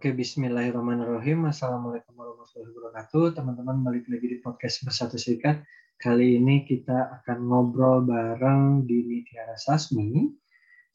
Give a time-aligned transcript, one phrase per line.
[0.00, 1.52] Oke, bismillahirrahmanirrahim.
[1.52, 3.36] Assalamualaikum warahmatullahi wabarakatuh.
[3.36, 5.60] Teman-teman, balik lagi di podcast Bersatu Serikat.
[6.00, 10.24] Kali ini kita akan ngobrol bareng Dini Tiara Sasmi.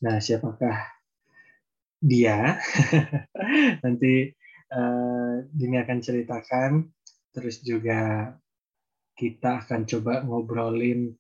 [0.02, 0.90] Nah, siapakah
[2.02, 2.58] dia?
[3.86, 4.34] Nanti
[4.74, 6.72] uh, Dini akan ceritakan.
[7.30, 8.34] Terus juga
[9.14, 11.14] kita akan coba ngobrolin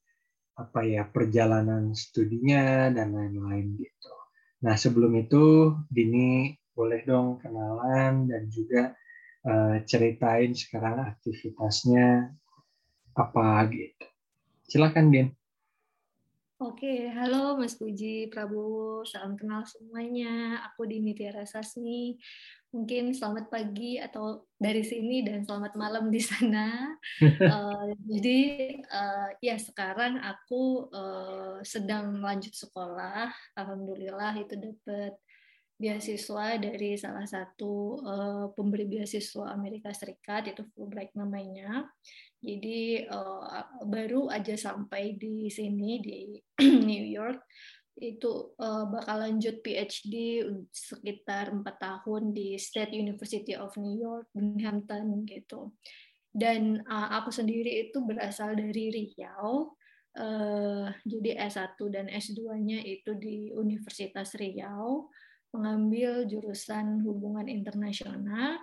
[0.57, 4.13] apa ya perjalanan studinya dan lain-lain gitu.
[4.65, 8.91] Nah sebelum itu Dini boleh dong kenalan dan juga
[9.47, 12.35] uh, ceritain sekarang aktivitasnya
[13.15, 14.05] apa gitu.
[14.67, 15.27] Silakan Din.
[16.55, 20.63] Oke, halo Mas Puji Prabowo, salam kenal semuanya.
[20.71, 22.15] Aku Dini Tiara Sasmi.
[22.71, 26.95] Mungkin selamat pagi atau dari sini dan selamat malam di sana.
[27.23, 28.39] uh, jadi
[28.87, 33.35] uh, ya sekarang aku uh, sedang lanjut sekolah.
[33.59, 35.11] Alhamdulillah itu dapat
[35.75, 41.91] beasiswa dari salah satu uh, pemberi beasiswa Amerika Serikat itu Fulbright namanya.
[42.39, 46.39] Jadi uh, baru aja sampai di sini di
[46.89, 47.43] New York
[47.95, 55.23] itu uh, bakal lanjut PhD sekitar empat tahun di State University of New York Binghamton
[55.27, 55.71] gitu.
[56.35, 59.75] Dan uh, aku sendiri itu berasal dari Riau.
[60.15, 65.11] Uh, jadi S1 dan S2-nya itu di Universitas Riau
[65.55, 68.59] mengambil jurusan hubungan internasional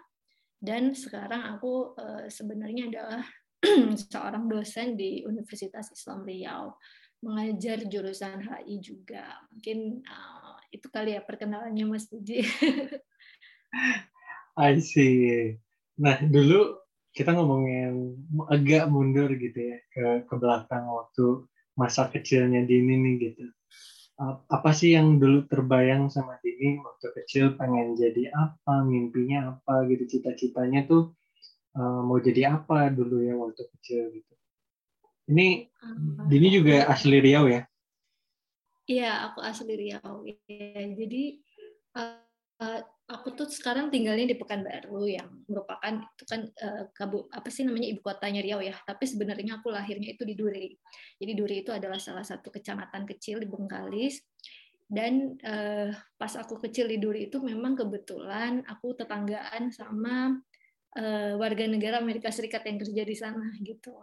[0.61, 3.25] dan sekarang aku uh, sebenarnya adalah
[4.13, 6.77] seorang dosen di Universitas Islam Riau
[7.23, 12.43] mengajar jurusan HI juga mungkin uh, itu kali ya perkenalannya Mas Puji.
[14.59, 15.57] I see.
[15.97, 16.83] Nah dulu
[17.15, 18.17] kita ngomongin
[18.49, 21.45] agak mundur gitu ya ke ke belakang waktu
[21.77, 23.47] masa kecilnya Dini nih gitu
[24.31, 30.07] apa sih yang dulu terbayang sama Dini waktu kecil pengen jadi apa, mimpinya apa gitu,
[30.07, 31.15] cita-citanya tuh
[31.75, 34.35] uh, mau jadi apa dulu ya waktu kecil gitu.
[35.33, 35.71] Ini
[36.27, 37.63] Dini juga asli Riau ya?
[38.87, 40.27] Iya, aku asli Riau.
[40.27, 41.23] Ya, jadi
[41.95, 42.32] uh,
[43.13, 47.93] aku tuh sekarang tinggalnya di Pekanbaru yang merupakan itu kan uh, kabu apa sih namanya
[47.93, 48.77] ibu kotanya Riau ya.
[48.83, 50.73] Tapi sebenarnya aku lahirnya itu di Duri.
[51.21, 54.25] Jadi Duri itu adalah salah satu kecamatan kecil di Bengkalis.
[54.93, 55.89] Dan uh,
[56.21, 60.37] pas aku kecil di Duri itu memang kebetulan aku tetanggaan sama
[61.01, 63.97] uh, warga negara Amerika Serikat yang kerja di sana gitu.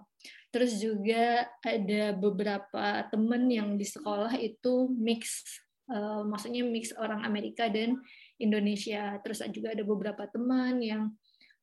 [0.50, 5.46] Terus juga ada beberapa temen yang di sekolah itu mix
[5.90, 7.97] uh, maksudnya mix orang Amerika dan
[8.39, 9.19] Indonesia.
[9.22, 11.11] Terus juga ada beberapa teman yang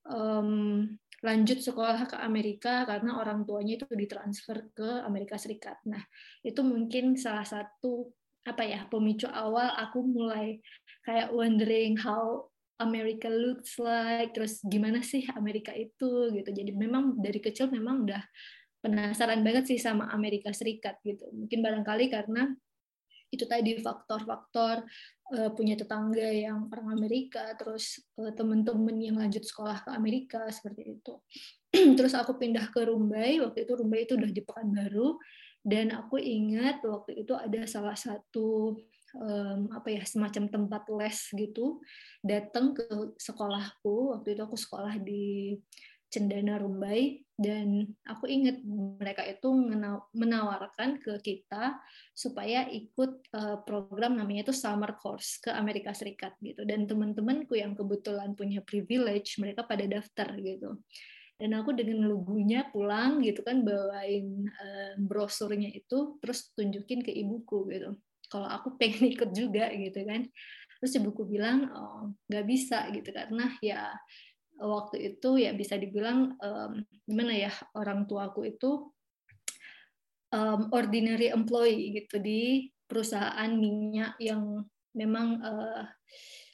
[0.06, 0.84] um,
[1.24, 5.80] lanjut sekolah ke Amerika karena orang tuanya itu ditransfer ke Amerika Serikat.
[5.88, 6.04] Nah,
[6.44, 8.12] itu mungkin salah satu
[8.46, 10.62] apa ya pemicu awal aku mulai
[11.02, 16.50] kayak wondering how America looks like, terus gimana sih Amerika itu gitu.
[16.52, 18.20] Jadi memang dari kecil memang udah
[18.84, 21.24] penasaran banget sih sama Amerika Serikat gitu.
[21.32, 22.52] Mungkin barangkali karena
[23.32, 24.86] itu tadi faktor-faktor
[25.34, 31.00] uh, punya tetangga yang orang Amerika, terus uh, teman-teman yang lanjut sekolah ke Amerika seperti
[31.00, 31.14] itu.
[31.98, 35.18] terus aku pindah ke Rumbai, waktu itu Rumbai itu udah di Pekanbaru,
[35.66, 38.78] dan aku ingat waktu itu ada salah satu
[39.18, 41.82] um, apa ya semacam tempat les gitu,
[42.22, 42.86] datang ke
[43.18, 44.14] sekolahku.
[44.14, 45.58] Waktu itu aku sekolah di
[46.16, 48.64] Cendana Rumbai dan aku ingat
[48.96, 49.52] mereka itu
[50.16, 51.76] menawarkan ke kita
[52.16, 56.64] supaya ikut eh, program namanya itu summer course ke Amerika Serikat gitu.
[56.64, 60.80] Dan teman-temanku yang kebetulan punya privilege mereka pada daftar gitu.
[61.36, 67.68] Dan aku dengan lugunya pulang gitu kan bawain uh, brosurnya itu terus tunjukin ke ibuku
[67.68, 68.00] gitu.
[68.32, 70.24] Kalau aku pengen ikut juga gitu kan.
[70.80, 73.92] Terus ibuku bilang oh nggak bisa gitu karena ya
[74.60, 76.72] waktu itu ya bisa dibilang um,
[77.04, 78.88] gimana ya orang tuaku itu
[80.32, 84.64] um, ordinary employee gitu di perusahaan minyak yang
[84.96, 85.82] memang uh,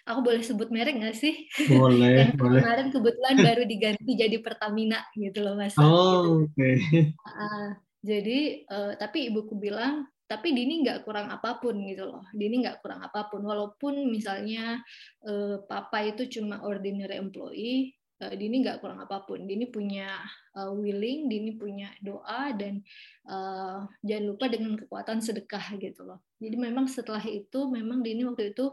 [0.09, 1.47] aku boleh sebut merek nggak sih?
[1.71, 2.15] Boleh.
[2.27, 2.61] yang boleh.
[2.61, 5.79] kemarin kebetulan baru diganti jadi Pertamina gitu loh mas.
[5.79, 6.51] Oh gitu.
[6.51, 6.55] oke.
[6.59, 6.75] Okay.
[7.23, 7.69] Uh,
[8.03, 12.25] jadi uh, tapi ibuku bilang tapi Dini nggak kurang apa pun gitu loh.
[12.33, 14.81] Dini nggak kurang apa pun, walaupun misalnya
[15.29, 17.93] eh, papa itu cuma ordinary employee,
[18.31, 19.43] eh, Dini nggak kurang apa pun.
[19.43, 20.23] Dini punya
[20.55, 22.79] uh, willing, Dini punya doa dan
[23.27, 26.23] uh, jangan lupa dengan kekuatan sedekah gitu loh.
[26.39, 28.71] Jadi memang setelah itu, memang Dini waktu itu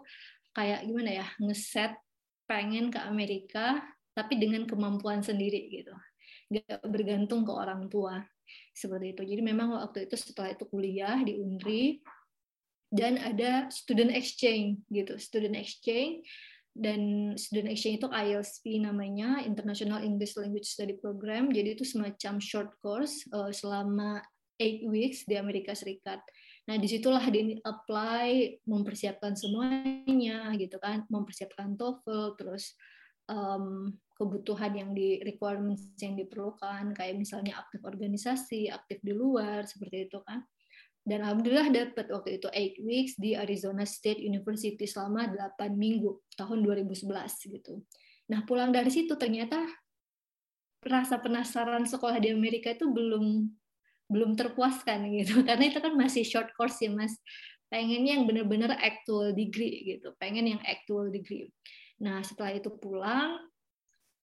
[0.54, 1.98] kayak gimana ya, ngeset
[2.50, 3.82] pengen ke Amerika,
[4.18, 5.94] tapi dengan kemampuan sendiri gitu,
[6.50, 8.26] nggak bergantung ke orang tua
[8.74, 9.22] seperti itu.
[9.24, 12.02] Jadi memang waktu itu setelah itu kuliah di Unri
[12.90, 16.26] dan ada student exchange gitu, student exchange
[16.80, 21.52] dan student exchange itu IELTS namanya International English Language Study Program.
[21.52, 24.24] Jadi itu semacam short course uh, selama
[24.60, 26.24] eight weeks di Amerika Serikat.
[26.72, 31.04] Nah di situlah dia apply mempersiapkan semuanya gitu kan.
[31.12, 32.80] Mempersiapkan TOEFL terus
[33.28, 36.96] um, kebutuhan yang di requirements yang diperlukan.
[36.96, 40.48] Kayak misalnya aktif organisasi aktif di luar seperti itu kan
[41.08, 46.62] dan alhamdulillah dapat waktu itu 8 weeks di Arizona State University selama 8 minggu tahun
[46.62, 47.10] 2011
[47.50, 47.82] gitu.
[48.30, 49.58] Nah, pulang dari situ ternyata
[50.86, 53.50] rasa penasaran sekolah di Amerika itu belum
[54.10, 55.42] belum terpuaskan gitu.
[55.48, 57.18] Karena itu kan masih short course ya, Mas.
[57.70, 60.14] Pengennya yang benar-benar actual degree gitu.
[60.18, 61.54] Pengen yang actual degree.
[62.02, 63.38] Nah, setelah itu pulang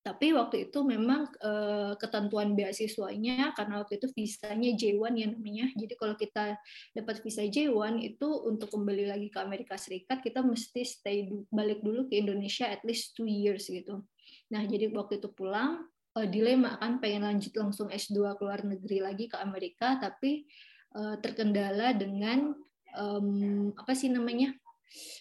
[0.07, 5.67] tapi waktu itu memang uh, ketentuan beasiswanya karena waktu itu visanya J1 ya namanya.
[5.75, 6.55] Jadi kalau kita
[6.95, 12.07] dapat visa J1 itu untuk kembali lagi ke Amerika Serikat kita mesti stay balik dulu
[12.07, 14.07] ke Indonesia at least two years gitu.
[14.55, 19.03] Nah jadi waktu itu pulang uh, dilema kan pengen lanjut langsung S2 ke luar negeri
[19.03, 20.47] lagi ke Amerika tapi
[20.95, 22.55] uh, terkendala dengan
[22.95, 24.55] um, apa sih namanya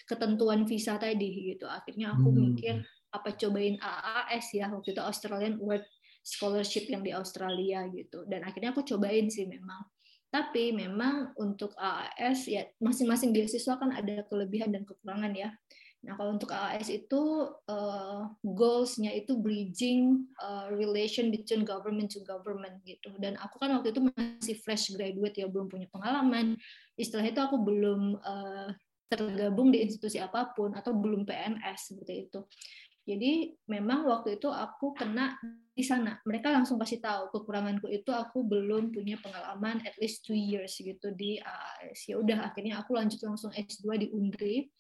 [0.05, 1.65] ketentuan visa tadi gitu.
[1.65, 2.37] Akhirnya aku hmm.
[2.37, 2.85] mikir
[3.15, 5.87] apa cobain AAS ya waktu itu Australian World
[6.25, 9.87] Scholarship yang di Australia gitu dan akhirnya aku cobain sih memang
[10.29, 15.55] tapi memang untuk AAS ya masing-masing beasiswa kan ada kelebihan dan kekurangan ya
[16.05, 22.77] Nah, kalau untuk AAS itu uh, goals-nya itu bridging uh, relation between government to government
[22.85, 23.09] gitu.
[23.17, 26.61] Dan aku kan waktu itu masih fresh graduate ya, belum punya pengalaman.
[26.93, 28.69] Istilah itu aku belum uh,
[29.09, 32.45] tergabung di institusi apa pun atau belum PNS seperti itu.
[33.05, 35.37] Jadi memang waktu itu aku kena
[35.75, 36.17] di sana.
[36.25, 41.13] Mereka langsung kasih tahu kekuranganku itu aku belum punya pengalaman at least two years gitu
[41.13, 42.09] di AAS.
[42.09, 44.71] Ya udah akhirnya aku lanjut langsung S2 di Undri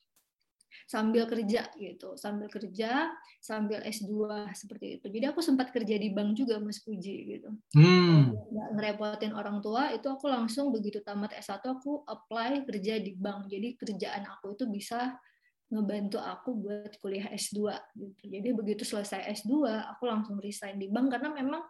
[0.85, 3.09] sambil kerja gitu, sambil kerja
[3.41, 5.05] sambil S2 seperti itu.
[5.09, 7.49] Jadi aku sempat kerja di bank juga Mas Puji gitu.
[7.77, 8.35] Hmm.
[8.35, 13.49] Nggak ngerepotin orang tua, itu aku langsung begitu tamat S1 aku apply kerja di bank.
[13.49, 15.15] Jadi kerjaan aku itu bisa
[15.65, 18.23] ngebantu aku buat kuliah S2 gitu.
[18.29, 21.61] Jadi begitu selesai S2, aku langsung resign di bank karena memang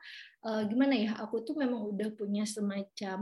[0.44, 3.20] uh, gimana ya, aku tuh memang udah punya semacam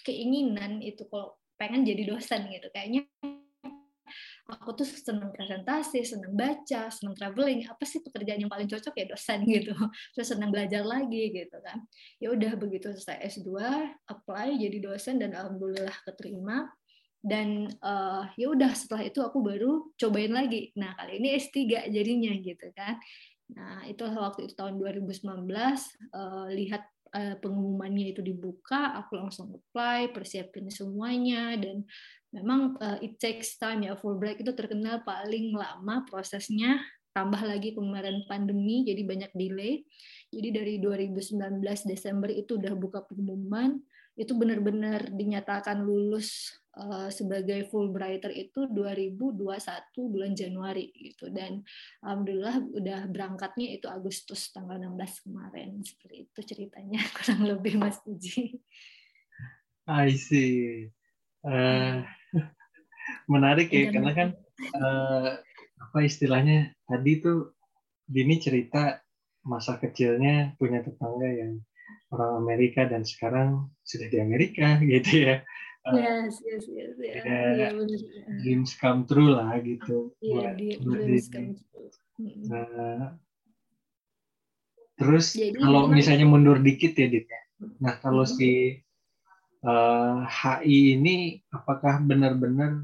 [0.00, 2.68] keinginan itu kalau pengen jadi dosen gitu.
[2.72, 3.04] Kayaknya
[4.46, 7.66] aku tuh seneng presentasi, seneng baca, seneng traveling.
[7.66, 9.74] Apa sih pekerjaan yang paling cocok ya dosen gitu.
[10.14, 11.82] Terus seneng belajar lagi gitu kan.
[12.22, 13.50] Ya udah begitu selesai S2,
[14.08, 16.70] apply jadi dosen dan alhamdulillah keterima
[17.26, 20.70] dan uh, ya udah setelah itu aku baru cobain lagi.
[20.78, 23.02] Nah kali ini S3 jadinya gitu kan.
[23.50, 26.86] Nah itulah waktu itu tahun 2019 uh, eh, lihat
[27.18, 31.58] uh, pengumumannya itu dibuka aku langsung apply persiapin semuanya.
[31.58, 31.82] Dan
[32.30, 36.78] memang uh, it takes time ya Fulbright itu terkenal paling lama prosesnya.
[37.10, 39.82] Tambah lagi kemarin pandemi jadi banyak delay
[40.36, 43.80] jadi dari 2019 Desember itu udah buka pengumuman
[44.16, 49.44] itu benar-benar dinyatakan lulus uh, sebagai Fulbrighter itu 2021
[50.08, 51.60] bulan Januari gitu dan
[52.00, 58.56] alhamdulillah udah berangkatnya itu Agustus tanggal 16 kemarin seperti itu ceritanya kurang lebih Mas Puji.
[59.86, 60.88] I see.
[61.44, 62.02] Uh,
[63.32, 64.28] menarik ya karena kan
[64.80, 65.38] uh,
[65.76, 67.54] apa istilahnya tadi tuh
[68.06, 69.02] Dini cerita
[69.46, 71.62] masa kecilnya punya tetangga yang
[72.10, 75.36] orang Amerika dan sekarang sudah di Amerika gitu ya.
[75.86, 77.22] Yes, yes, yes, yes.
[77.22, 77.68] Ya, ya,
[78.42, 80.10] dreams come true lah gitu.
[80.18, 81.86] Iya, yeah, dreams come true.
[82.50, 83.14] Nah,
[84.98, 87.30] terus Jadi, kalau misalnya mundur dikit ya, Dit.
[87.30, 87.42] Ya.
[87.78, 88.82] Nah, kalau si
[89.62, 92.82] uh, HI ini apakah benar-benar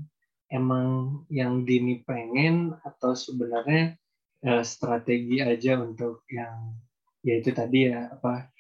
[0.53, 3.99] emang yang Dini pengen atau sebenarnya
[4.47, 6.75] uh, strategi aja untuk yang
[7.23, 8.51] ya itu tadi ya apa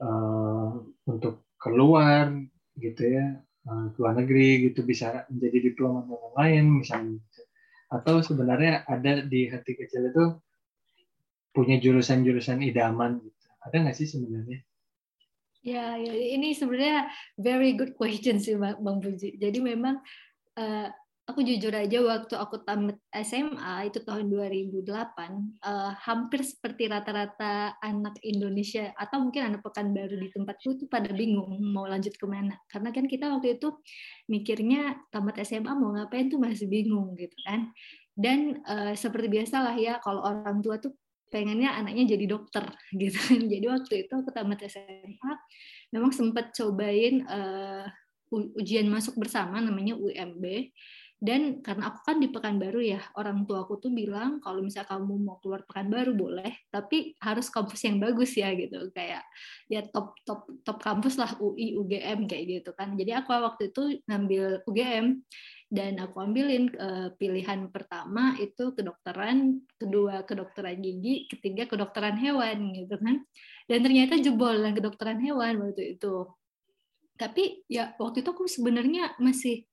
[0.00, 0.72] uh,
[1.08, 2.32] untuk keluar
[2.80, 3.36] gitu ya
[3.68, 7.42] uh, luar negeri gitu bisa menjadi diplomat yang lain misalnya gitu.
[7.92, 10.24] atau sebenarnya ada di hati kecil itu
[11.52, 14.64] punya jurusan-jurusan idaman gitu ada nggak sih sebenarnya
[15.66, 19.34] Ya, ya, ini sebenarnya very good question sih Bang Puji.
[19.34, 19.98] Jadi memang
[21.26, 27.74] aku jujur aja waktu aku tamat SMA itu tahun 2008 uh, eh, hampir seperti rata-rata
[27.82, 32.26] anak Indonesia atau mungkin anak pekan baru di tempatku itu pada bingung mau lanjut ke
[32.30, 32.54] mana.
[32.70, 33.74] Karena kan kita waktu itu
[34.30, 37.74] mikirnya tamat SMA mau ngapain tuh masih bingung gitu kan.
[38.14, 40.94] Dan uh, seperti biasa lah ya kalau orang tua tuh
[41.26, 42.70] pengennya anaknya jadi dokter
[43.02, 43.42] gitu kan.
[43.50, 45.32] Jadi waktu itu aku tamat SMA
[45.90, 47.82] memang sempat cobain uh,
[48.30, 50.70] ujian masuk bersama namanya UMB
[51.16, 55.16] dan karena aku kan di Pekanbaru ya, orang tua aku tuh bilang kalau misalnya kamu
[55.16, 59.24] mau keluar Pekanbaru boleh, tapi harus kampus yang bagus ya gitu, kayak
[59.72, 62.92] ya top top top kampus lah UI, UGM kayak gitu kan.
[63.00, 65.24] Jadi aku waktu itu ngambil UGM
[65.72, 72.92] dan aku ambilin uh, pilihan pertama itu kedokteran, kedua kedokteran gigi, ketiga kedokteran hewan gitu
[73.00, 73.24] kan.
[73.64, 76.28] Dan ternyata jebol dan kedokteran hewan waktu itu.
[77.16, 79.64] Tapi ya waktu itu aku sebenarnya masih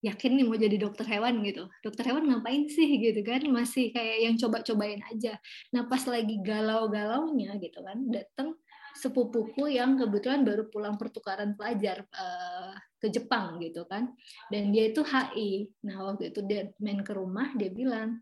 [0.00, 1.68] yakin nih mau jadi dokter hewan gitu.
[1.84, 3.44] Dokter hewan ngapain sih gitu kan?
[3.48, 5.36] Masih kayak yang coba-cobain aja.
[5.76, 8.56] Nah pas lagi galau-galaunya gitu kan, datang
[8.96, 14.12] sepupuku yang kebetulan baru pulang pertukaran pelajar uh, ke Jepang gitu kan.
[14.48, 15.68] Dan dia itu HI.
[15.86, 18.18] Nah waktu itu dia main ke rumah, dia bilang,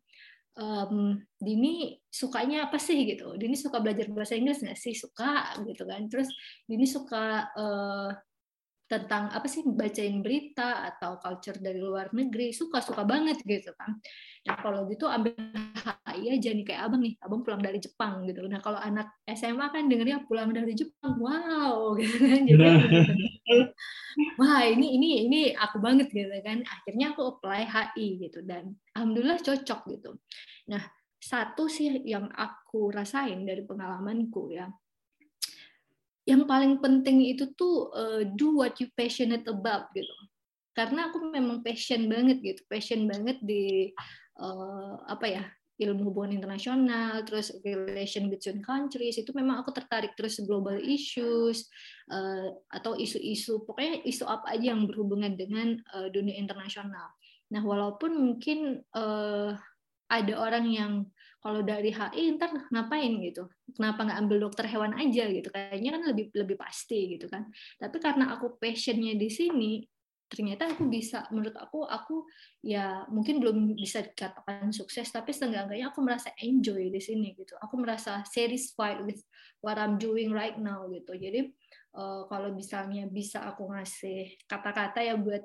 [0.59, 3.39] um, Dini sukanya apa sih gitu?
[3.39, 4.93] Dini suka belajar bahasa Inggris nggak sih?
[4.93, 6.11] Suka gitu kan.
[6.11, 6.29] Terus
[6.67, 8.11] Dini suka uh,
[8.89, 14.01] tentang apa sih bacain berita atau culture dari luar negeri suka suka banget gitu kan.
[14.49, 15.37] Nah kalau gitu ambil
[16.09, 18.49] HI aja nih kayak abang nih abang pulang dari Jepang gitu.
[18.49, 22.49] Nah kalau anak SMA kan dengernya pulang dari Jepang wow gitu kan.
[22.49, 22.65] Jadi
[24.41, 26.65] wah ini ini ini aku banget gitu kan.
[26.65, 30.17] Akhirnya aku apply HI gitu dan alhamdulillah cocok gitu.
[30.73, 30.81] Nah
[31.21, 34.65] satu sih yang aku rasain dari pengalamanku ya
[36.29, 40.13] yang paling penting itu tuh uh, do what you passionate about gitu.
[40.77, 42.61] Karena aku memang passion banget gitu.
[42.69, 43.89] Passion banget di
[44.37, 45.45] uh, apa ya
[45.79, 49.17] ilmu hubungan internasional terus relation between countries.
[49.17, 51.65] Itu memang aku tertarik terus global issues
[52.13, 57.09] uh, atau isu-isu pokoknya isu apa aja yang berhubungan dengan uh, dunia internasional.
[57.49, 59.57] Nah walaupun mungkin uh,
[60.13, 60.93] ada orang yang
[61.39, 63.47] kalau dari HI ntar ngapain gitu?
[63.71, 65.49] Kenapa nggak ambil dokter hewan aja gitu?
[65.55, 67.47] Kayaknya kan lebih lebih pasti gitu kan.
[67.79, 69.73] Tapi karena aku passionnya di sini
[70.29, 72.29] ternyata aku bisa menurut aku aku
[72.61, 77.57] ya mungkin belum bisa dikatakan sukses tapi setengah-enggaknya aku merasa enjoy di sini gitu.
[77.65, 79.23] Aku merasa satisfied with
[79.65, 81.17] what I'm doing right now gitu.
[81.17, 81.49] Jadi
[81.97, 85.43] uh, kalau misalnya bisa aku ngasih kata-kata ya buat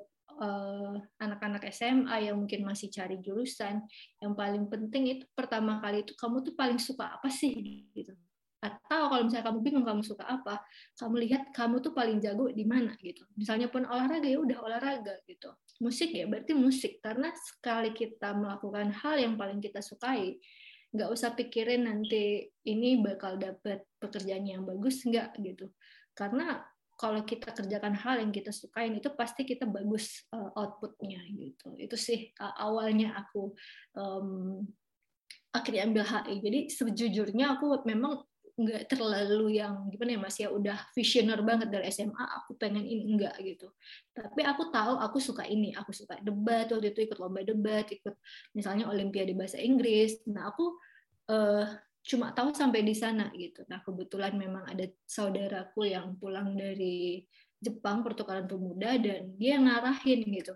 [1.20, 3.84] anak-anak uh, SMA yang mungkin masih cari jurusan,
[4.20, 7.54] yang paling penting itu pertama kali itu kamu tuh paling suka apa sih
[7.94, 8.14] gitu.
[8.64, 10.64] Atau kalau misalnya kamu bingung kamu suka apa,
[10.96, 13.20] kamu lihat kamu tuh paling jago di mana gitu.
[13.36, 15.52] Misalnya pun olahraga ya udah olahraga gitu.
[15.84, 20.40] Musik ya berarti musik karena sekali kita melakukan hal yang paling kita sukai,
[20.96, 25.68] nggak usah pikirin nanti ini bakal dapat pekerjaan yang bagus nggak gitu.
[26.16, 26.64] Karena
[26.94, 31.74] kalau kita kerjakan hal yang kita sukain itu pasti kita bagus uh, outputnya gitu.
[31.74, 33.54] Itu sih uh, awalnya aku
[33.98, 34.62] um,
[35.54, 38.22] akhirnya ambil HI jadi sejujurnya aku memang
[38.54, 43.10] nggak terlalu yang gimana ya mas ya udah visioner banget dari SMA aku pengen ini
[43.10, 43.66] enggak gitu.
[44.14, 48.14] Tapi aku tahu aku suka ini aku suka debat waktu itu ikut lomba debat ikut
[48.54, 50.22] misalnya olimpiade bahasa Inggris.
[50.30, 50.78] Nah aku
[51.34, 51.66] uh,
[52.04, 53.64] cuma tahu sampai di sana gitu.
[53.72, 57.24] Nah kebetulan memang ada saudaraku yang pulang dari
[57.56, 60.52] Jepang pertukaran pemuda dan dia ngarahin gitu.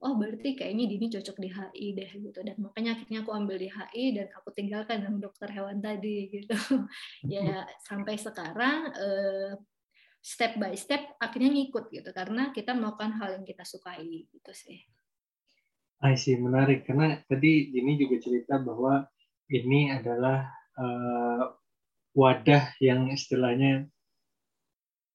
[0.00, 3.68] Oh berarti kayaknya Dini cocok di HI deh gitu dan makanya akhirnya aku ambil di
[3.68, 6.56] HI dan aku tinggalkan yang dokter hewan tadi gitu.
[7.28, 9.52] ya sampai sekarang eh,
[10.24, 14.80] step by step akhirnya ngikut gitu karena kita melakukan hal yang kita sukai gitu sih.
[16.04, 19.08] I see, menarik karena tadi Dini juga cerita bahwa
[19.48, 20.44] ini adalah
[20.76, 21.42] uh,
[22.16, 23.88] wadah yang istilahnya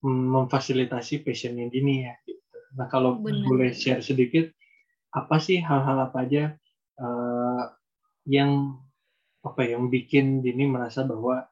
[0.05, 2.13] memfasilitasi passionnya Dini ya.
[2.25, 2.57] Gitu.
[2.77, 3.45] Nah kalau Benar.
[3.45, 4.49] boleh share sedikit,
[5.13, 6.43] apa sih hal-hal apa aja
[7.01, 7.63] uh,
[8.25, 8.81] yang
[9.41, 11.45] apa yang bikin Dini merasa bahwa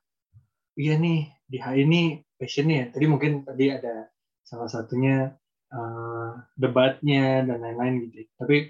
[0.78, 2.02] iya nih di HI ini
[2.38, 2.94] passionnya.
[2.94, 4.10] Tadi mungkin tadi ada
[4.46, 5.34] salah satunya
[5.74, 8.30] uh, debatnya dan lain-lain gitu.
[8.38, 8.70] Tapi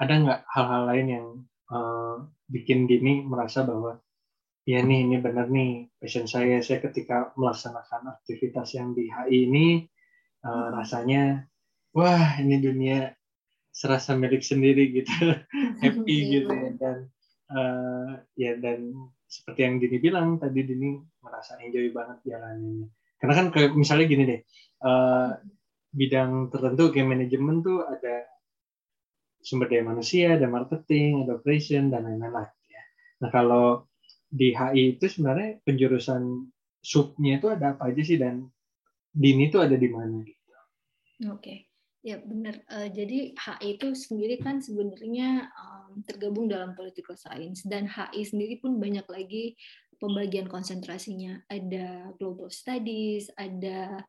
[0.00, 1.26] ada nggak hal-hal lain yang
[1.70, 2.16] uh,
[2.50, 3.98] bikin Dini merasa bahwa
[4.68, 6.60] ya nih ini benar nih passion saya.
[6.60, 9.66] Saya ketika melaksanakan aktivitas yang di HI ini
[10.44, 11.44] uh, rasanya
[11.96, 13.12] wah ini dunia
[13.70, 15.12] serasa milik sendiri gitu.
[15.82, 16.70] Happy iya, gitu ya.
[16.76, 16.96] Dan
[17.54, 18.92] uh, ya dan
[19.30, 22.90] seperti yang Dini bilang tadi Dini merasa enjoy banget jalannya.
[23.20, 24.40] Karena kan kayak misalnya gini deh
[24.84, 25.36] uh,
[25.90, 28.26] bidang tertentu kayak manajemen tuh ada
[29.40, 32.82] sumber daya manusia ada marketing ada operation dan lain-lain lah ya.
[33.24, 33.89] Nah kalau
[34.30, 36.22] di HI itu sebenarnya penjurusan
[36.80, 38.46] subnya itu ada apa aja sih dan
[39.10, 40.38] dini itu ada di mana gitu.
[41.28, 41.42] Oke.
[41.42, 41.58] Okay.
[42.00, 42.56] Ya benar.
[42.72, 48.56] Uh, jadi HI itu sendiri kan sebenarnya um, tergabung dalam political science dan HI sendiri
[48.56, 49.52] pun banyak lagi
[50.00, 51.44] pembagian konsentrasinya.
[51.52, 54.00] Ada global studies, ada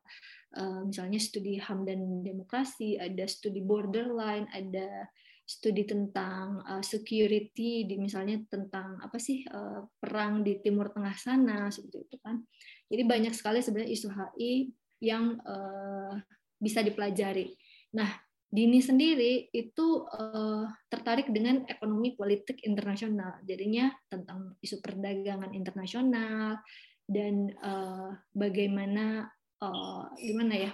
[0.56, 5.12] uh, misalnya studi HAM dan demokrasi, ada studi borderline, ada
[5.52, 11.68] studi tentang uh, security di misalnya tentang apa sih uh, perang di Timur Tengah sana
[11.68, 12.40] seperti itu kan.
[12.88, 14.52] Jadi banyak sekali sebenarnya isu HI
[15.04, 16.16] yang uh,
[16.56, 17.52] bisa dipelajari.
[17.92, 18.08] Nah,
[18.52, 26.60] Dini sendiri itu uh, tertarik dengan ekonomi politik internasional, jadinya tentang isu perdagangan internasional
[27.08, 29.24] dan uh, bagaimana
[29.56, 30.70] uh, gimana ya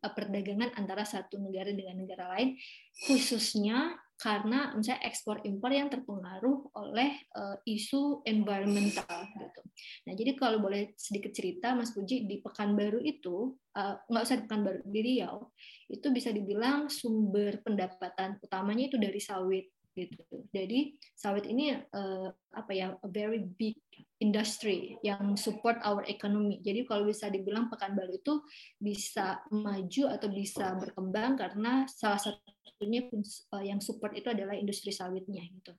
[0.00, 2.56] perdagangan antara satu negara dengan negara lain,
[3.04, 9.60] khususnya karena misalnya ekspor impor yang terpengaruh oleh uh, isu environmental gitu.
[10.04, 14.44] Nah jadi kalau boleh sedikit cerita Mas Puji di Pekanbaru itu uh, nggak usah di
[14.44, 15.48] Pekanbaru di Riau
[15.88, 20.24] itu bisa dibilang sumber pendapatan utamanya itu dari sawit gitu.
[20.52, 23.76] Jadi sawit ini uh, apa ya a very big
[24.20, 26.60] industry yang support our economy.
[26.60, 28.40] Jadi kalau bisa dibilang Pekanbaru itu
[28.80, 32.40] bisa maju atau bisa berkembang karena salah satu
[32.80, 35.72] satunya eh, yang support itu adalah industri sawitnya gitu.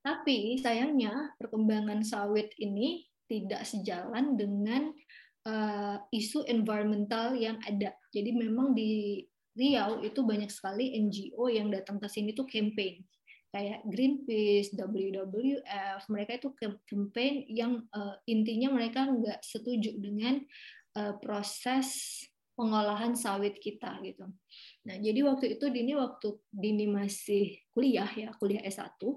[0.00, 4.96] Tapi sayangnya perkembangan sawit ini tidak sejalan dengan
[5.44, 7.92] uh, isu environmental yang ada.
[8.08, 9.20] Jadi memang di
[9.60, 13.04] Riau itu banyak sekali NGO yang datang ke sini tuh campaign
[13.50, 16.48] kayak Greenpeace, WWF, mereka itu
[16.86, 20.38] campaign yang uh, intinya mereka nggak setuju dengan
[20.94, 22.22] uh, proses
[22.54, 24.28] pengolahan sawit kita gitu.
[24.86, 29.16] Nah, jadi waktu itu Dini waktu Dini masih kuliah ya, kuliah S1, eh,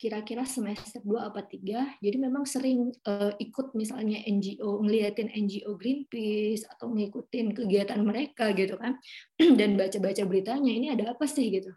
[0.00, 6.64] kira-kira semester 2 apa 3, jadi memang sering eh, ikut misalnya NGO, ngeliatin NGO Greenpeace,
[6.64, 8.96] atau ngikutin kegiatan mereka gitu kan,
[9.60, 11.52] dan baca-baca beritanya, ini ada apa sih?
[11.52, 11.68] gitu.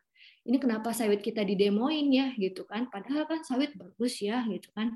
[0.47, 2.31] Ini kenapa sawit kita didemoin ya?
[2.39, 2.87] gitu kan.
[2.87, 4.95] Padahal kan sawit bagus ya gitu kan.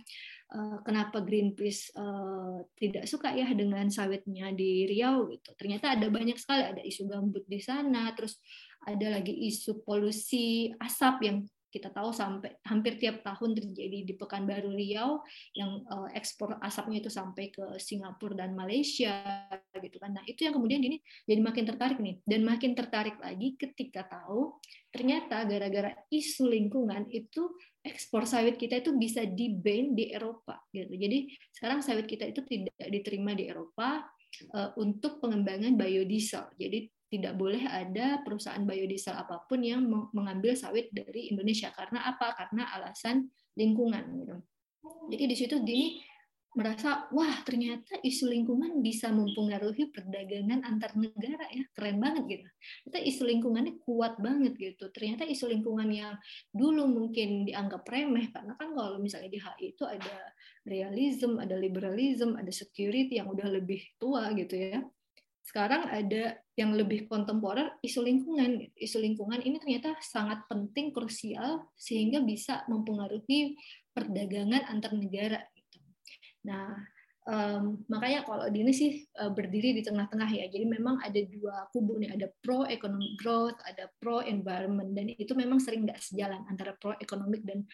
[0.51, 5.55] Eh, kenapa Greenpeace uh, tidak suka ya dengan sawitnya di Riau gitu.
[5.55, 8.35] Ternyata ada banyak sekali ada isu gambut di sana terus
[8.83, 11.37] ada lagi isu polusi asap yang
[11.71, 15.23] kita tahu sampai hampir tiap tahun terjadi di Pekanbaru Riau
[15.55, 19.47] yang uh, ekspor asapnya itu sampai ke Singapura dan Malaysia
[19.79, 20.11] gitu kan.
[20.19, 24.59] Nah, itu yang kemudian ini jadi makin tertarik nih dan makin tertarik lagi ketika tahu
[24.91, 30.93] ternyata gara-gara isu lingkungan itu ekspor sawit kita itu bisa di ban di Eropa gitu.
[30.93, 34.05] Jadi sekarang sawit kita itu tidak diterima di Eropa
[34.53, 36.53] uh, untuk pengembangan biodiesel.
[36.59, 39.83] Jadi tidak boleh ada perusahaan biodiesel apa pun yang
[40.15, 41.67] mengambil sawit dari Indonesia.
[41.75, 42.31] Karena apa?
[42.39, 43.27] Karena alasan
[43.59, 44.35] lingkungan gitu.
[45.11, 45.99] Jadi di situ Dini
[46.51, 51.67] merasa wah ternyata isu lingkungan bisa mempengaruhi perdagangan antar negara ya.
[51.75, 52.47] Keren banget gitu.
[52.87, 54.87] Ternyata isu lingkungannya kuat banget gitu.
[54.95, 56.15] Ternyata isu lingkungan yang
[56.55, 60.31] dulu mungkin dianggap remeh karena kan kalau misalnya di HI itu ada
[60.63, 64.79] realism ada liberalism ada security yang udah lebih tua gitu ya
[65.41, 68.71] sekarang ada yang lebih kontemporer isu lingkungan.
[68.77, 73.57] Isu lingkungan ini ternyata sangat penting krusial sehingga bisa mempengaruhi
[73.91, 75.83] perdagangan antar negara gitu.
[76.41, 76.73] nah
[77.27, 80.45] um, makanya kalau di ini sih uh, berdiri di tengah-tengah ya.
[80.47, 85.33] Jadi memang ada dua kubu nih ada pro economic growth ada pro environment dan itu
[85.33, 87.65] memang sering nggak sejalan antara pro economic dan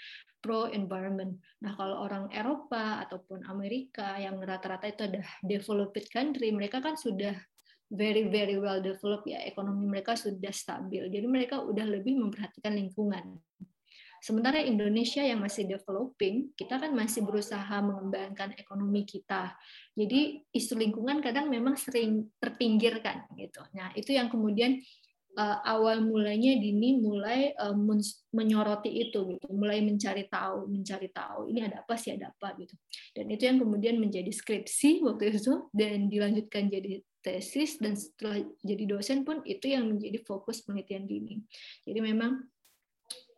[0.48, 6.80] pro environment nah kalau orang Eropa ataupun Amerika yang rata-rata itu ada developed country mereka
[6.80, 7.36] kan sudah
[7.88, 11.08] very very well developed ya ekonomi mereka sudah stabil.
[11.08, 13.40] Jadi mereka udah lebih memperhatikan lingkungan.
[14.18, 19.54] Sementara Indonesia yang masih developing kita kan masih berusaha mengembangkan ekonomi kita.
[19.94, 23.62] Jadi isu lingkungan kadang memang sering terpinggirkan gitu.
[23.78, 24.82] Nah itu yang kemudian
[25.38, 27.78] uh, awal mulanya Dini mulai uh,
[28.34, 32.74] menyoroti itu gitu, mulai mencari tahu, mencari tahu ini ada apa sih ada apa gitu.
[33.14, 38.88] Dan itu yang kemudian menjadi skripsi waktu itu dan dilanjutkan jadi tesis dan setelah jadi
[38.88, 41.44] dosen pun itu yang menjadi fokus penelitian Dini.
[41.84, 42.48] Jadi memang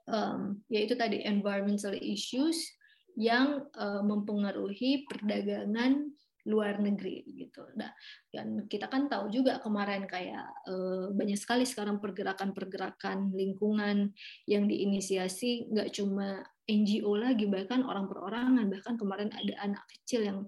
[0.06, 2.70] um, yaitu tadi environmental issues
[3.18, 6.14] yang uh, mempengaruhi perdagangan
[6.48, 7.62] luar negeri gitu.
[7.76, 7.94] Nah,
[8.32, 14.16] dan kita kan tahu juga kemarin kayak eh, banyak sekali sekarang pergerakan-pergerakan lingkungan
[14.50, 20.40] yang diinisiasi nggak cuma NGO lagi bahkan orang perorangan bahkan kemarin ada anak kecil yang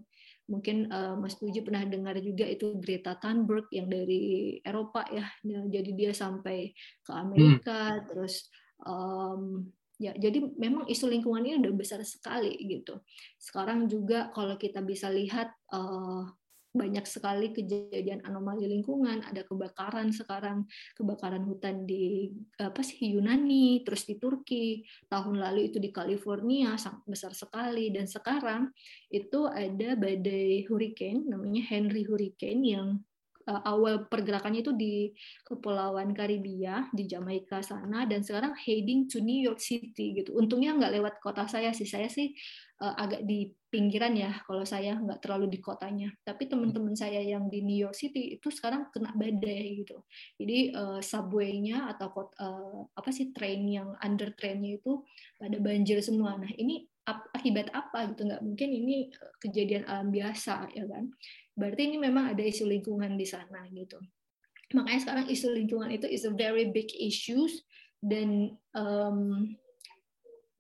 [0.50, 5.66] mungkin uh, Mas Puji pernah dengar juga itu Greta Thunberg yang dari Eropa ya, nah,
[5.70, 6.72] jadi dia sampai
[7.06, 8.04] ke Amerika hmm.
[8.10, 8.50] terus
[8.86, 9.70] um,
[10.02, 13.06] Ya, jadi memang isu lingkungan ini udah besar sekali gitu.
[13.38, 16.26] Sekarang juga kalau kita bisa lihat uh,
[16.72, 20.64] banyak sekali kejadian anomali lingkungan, ada kebakaran sekarang,
[20.96, 27.04] kebakaran hutan di apa sih Yunani, terus di Turki, tahun lalu itu di California sangat
[27.04, 28.72] besar sekali dan sekarang
[29.12, 32.88] itu ada badai hurricane namanya Henry Hurricane yang
[33.48, 34.96] uh, awal pergerakannya itu di
[35.46, 40.38] Kepulauan Karibia di Jamaika sana dan sekarang heading to New York City gitu.
[40.38, 41.88] Untungnya nggak lewat kota saya sih.
[41.88, 42.34] Saya sih
[42.82, 46.10] uh, agak di pinggiran ya kalau saya nggak terlalu di kotanya.
[46.26, 50.04] Tapi teman-teman saya yang di New York City itu sekarang kena badai gitu.
[50.42, 55.06] Jadi uh, subway-nya atau uh, apa sih train yang under trainnya itu
[55.40, 56.36] pada banjir semua.
[56.36, 59.10] Nah ini akibat apa gitu nggak mungkin ini
[59.42, 61.10] kejadian alam biasa ya kan
[61.58, 63.98] berarti ini memang ada isu lingkungan di sana gitu
[64.72, 67.66] makanya sekarang isu lingkungan itu is a very big issues
[68.00, 69.50] dan um,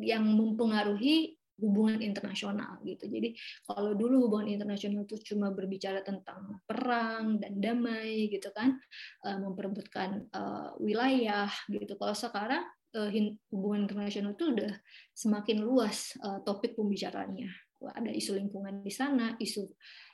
[0.02, 3.06] yang mempengaruhi hubungan internasional gitu.
[3.06, 8.82] Jadi kalau dulu hubungan internasional itu cuma berbicara tentang perang dan damai gitu kan,
[9.24, 11.94] uh, memperebutkan uh, wilayah gitu.
[11.96, 12.66] Kalau sekarang
[12.98, 13.10] uh,
[13.54, 14.74] hubungan internasional itu udah
[15.14, 17.50] semakin luas topik pembicaraannya.
[17.82, 19.66] Ada isu lingkungan di sana, isu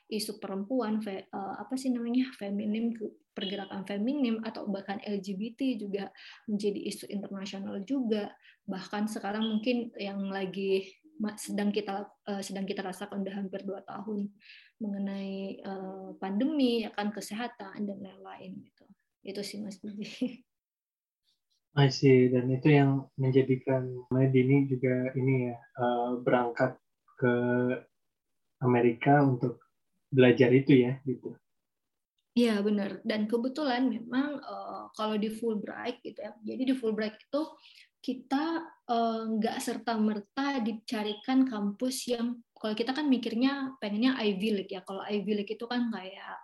[0.07, 1.03] isu perempuan
[1.35, 2.95] apa sih namanya feminim
[3.35, 6.07] pergerakan feminim atau bahkan LGBT juga
[6.47, 8.31] menjadi isu internasional juga
[8.67, 10.91] bahkan sekarang mungkin yang lagi
[11.37, 14.29] sedang kita uh, sedang kita rasakan udah hampir dua tahun
[14.77, 18.85] mengenai uh, pandemi ya kan kesehatan dan lain-lain gitu
[19.27, 20.07] itu sih mas Budi.
[21.77, 23.85] I see dan itu yang menjadikan
[24.33, 26.73] Dini juga ini ya uh, berangkat
[27.21, 27.33] ke
[28.65, 29.61] Amerika untuk
[30.09, 31.37] belajar itu ya gitu.
[32.37, 36.33] Iya benar dan kebetulan memang uh, kalau di Fulbright gitu ya.
[36.41, 37.41] Jadi di Fulbright itu
[38.07, 44.49] kita eh, nggak uh, serta merta dicarikan kampus yang kalau kita kan mikirnya pengennya Ivy
[44.55, 44.81] League ya.
[44.87, 46.39] Kalau Ivy League itu kan kayak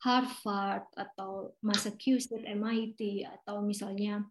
[0.00, 4.22] Harvard atau Massachusetts, MIT atau misalnya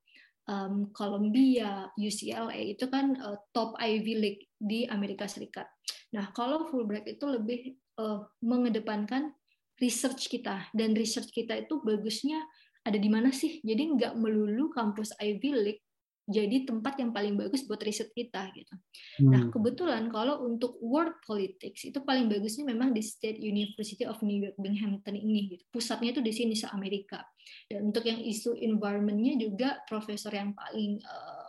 [0.47, 5.67] um, Columbia, UCLA itu kan uh, top Ivy League di Amerika Serikat.
[6.15, 9.35] Nah kalau Fulbright itu lebih uh, mengedepankan
[9.77, 12.41] research kita dan research kita itu bagusnya
[12.81, 15.83] ada di mana sih jadi nggak melulu kampus Ivy League
[16.27, 18.75] jadi tempat yang paling bagus buat riset kita gitu.
[19.23, 19.31] Hmm.
[19.31, 24.35] Nah kebetulan kalau untuk world politics itu paling bagusnya memang di State University of New
[24.35, 25.63] York Binghamton ini gitu.
[25.71, 27.23] Pusatnya itu di sini se Amerika.
[27.71, 31.47] Dan untuk yang isu environmentnya juga profesor yang paling uh,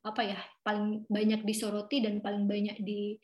[0.00, 3.20] apa ya paling banyak disoroti dan paling banyak di,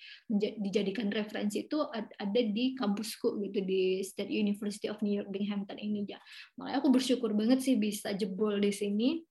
[0.61, 6.05] dijadikan referensi itu ada di kampusku gitu di State University of New York Binghamton ini
[6.05, 6.21] ya
[6.61, 9.25] makanya aku bersyukur banget sih bisa jebol di sini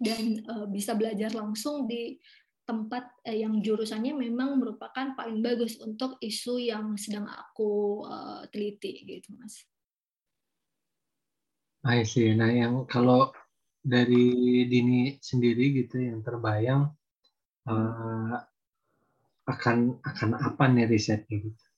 [0.00, 2.16] dan uh, bisa belajar langsung di
[2.64, 9.04] tempat uh, yang jurusannya memang merupakan paling bagus untuk isu yang sedang aku uh, teliti
[9.04, 9.68] gitu mas.
[11.84, 12.32] I see.
[12.36, 13.32] Nah yang kalau
[13.80, 16.92] dari Dini sendiri gitu yang terbayang
[17.68, 18.36] uh,
[19.48, 21.69] akan akan apa nih risetnya gitu?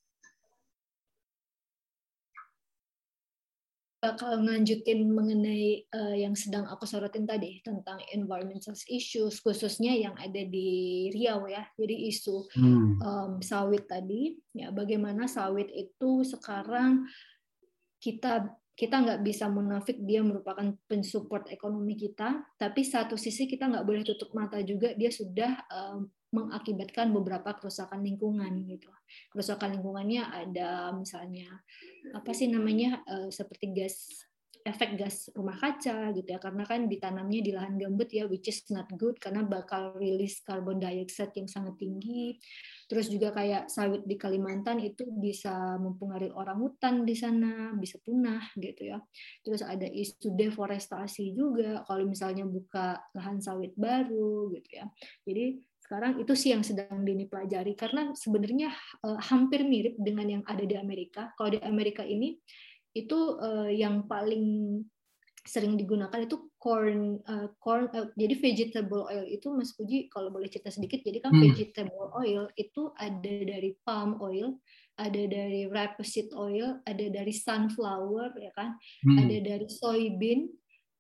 [4.03, 10.43] Bakal nganjutin mengenai uh, yang sedang aku sorotin tadi tentang environmental issues khususnya yang ada
[10.43, 12.99] di Riau ya jadi isu hmm.
[12.99, 17.07] um, sawit tadi ya bagaimana sawit itu sekarang
[18.03, 23.85] kita kita nggak bisa munafik dia merupakan pensupport ekonomi kita, tapi satu sisi kita nggak
[23.85, 28.89] boleh tutup mata juga dia sudah um, mengakibatkan beberapa kerusakan lingkungan gitu.
[29.29, 31.61] Kerusakan lingkungannya ada misalnya
[32.17, 34.25] apa sih namanya uh, seperti gas
[34.62, 36.40] efek gas rumah kaca gitu ya.
[36.40, 40.81] Karena kan ditanamnya di lahan gambut ya which is not good karena bakal rilis carbon
[40.81, 42.38] dioxide yang sangat tinggi.
[42.87, 48.42] Terus juga kayak sawit di Kalimantan itu bisa mempengaruhi orang hutan di sana bisa punah
[48.57, 48.98] gitu ya.
[49.42, 54.87] Terus ada isu deforestasi juga kalau misalnya buka lahan sawit baru gitu ya.
[55.25, 58.72] Jadi sekarang itu sih yang sedang pelajari karena sebenarnya
[59.05, 61.37] uh, hampir mirip dengan yang ada di Amerika.
[61.37, 62.33] Kalau di Amerika ini
[62.92, 64.78] itu uh, yang paling
[65.42, 70.46] sering digunakan itu corn uh, corn uh, jadi vegetable oil itu Mas Puji kalau boleh
[70.46, 71.42] cerita sedikit jadi kan hmm.
[71.50, 74.55] vegetable oil itu ada dari palm oil
[75.02, 79.18] ada dari rapeseed oil ada dari sunflower ya kan hmm.
[79.18, 80.46] ada dari soybean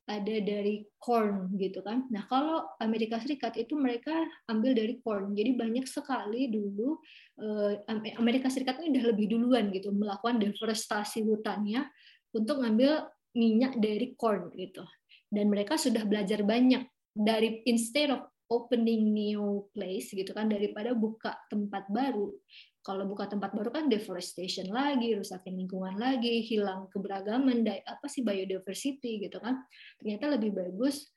[0.02, 2.10] ada dari corn gitu kan.
[2.10, 4.10] Nah kalau Amerika Serikat itu mereka
[4.50, 5.30] ambil dari corn.
[5.34, 6.98] Jadi banyak sekali dulu
[7.38, 7.86] eh,
[8.18, 11.86] Amerika Serikat ini udah lebih duluan gitu melakukan deforestasi hutannya
[12.34, 13.06] untuk ngambil
[13.38, 14.82] minyak dari corn gitu.
[15.30, 16.82] Dan mereka sudah belajar banyak
[17.14, 22.36] dari instead of opening new place gitu kan daripada buka tempat baru
[22.82, 29.22] kalau buka tempat baru kan deforestation lagi, rusakin lingkungan lagi, hilang keberagaman, apa sih biodiversity
[29.22, 29.62] gitu kan.
[30.02, 31.14] Ternyata lebih bagus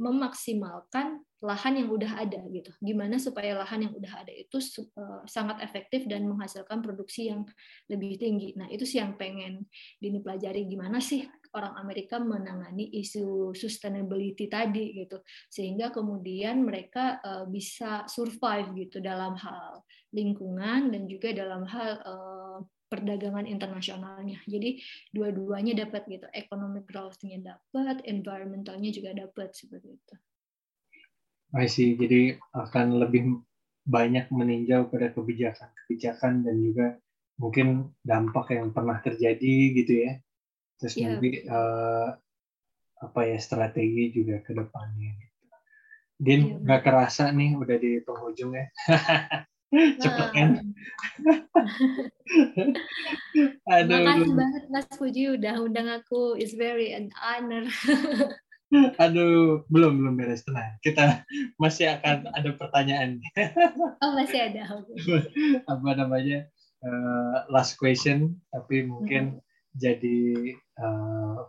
[0.00, 2.70] memaksimalkan lahan yang udah ada gitu.
[2.80, 4.56] Gimana supaya lahan yang udah ada itu
[4.94, 7.44] uh, sangat efektif dan menghasilkan produksi yang
[7.90, 8.54] lebih tinggi.
[8.54, 9.66] Nah, itu sih yang pengen
[9.98, 15.20] Dini pelajari gimana sih orang Amerika menangani isu sustainability tadi gitu.
[15.48, 22.58] Sehingga kemudian mereka uh, bisa survive gitu dalam hal lingkungan dan juga dalam hal uh,
[22.92, 24.36] perdagangan internasionalnya.
[24.44, 24.76] Jadi
[25.16, 30.14] dua-duanya dapat gitu, economic growth-nya dapat, environmentalnya juga dapat seperti itu.
[31.56, 31.96] I see.
[31.96, 33.40] Jadi akan lebih
[33.88, 36.86] banyak meninjau pada kebijakan-kebijakan dan juga
[37.40, 40.12] mungkin dampak yang pernah terjadi gitu ya.
[40.82, 41.14] Terus yeah.
[41.14, 42.10] nanti uh,
[42.98, 45.14] apa ya strategi juga ke depannya.
[45.14, 45.38] Gitu.
[46.18, 46.58] Din yeah.
[46.58, 48.66] nggak kerasa nih udah di penghujung ya.
[50.02, 50.50] Cepet kan?
[53.72, 54.04] Aduh.
[54.04, 56.36] Makasih banget Mas Puji udah undang aku.
[56.36, 57.64] It's very an honor.
[59.04, 60.76] Aduh, belum belum beres tenang.
[60.84, 61.24] Kita
[61.56, 63.20] masih akan ada pertanyaan.
[64.04, 64.84] Oh masih ada.
[65.68, 66.48] Apa namanya?
[66.82, 69.51] Uh, last question, tapi mungkin hmm.
[69.76, 71.48] Jadi uh,